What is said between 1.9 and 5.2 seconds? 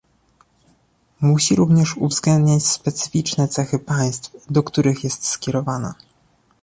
uwzględniać specyficzne cechy państw, do których